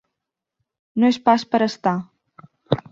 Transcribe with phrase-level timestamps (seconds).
[1.03, 1.97] No és pas per estar.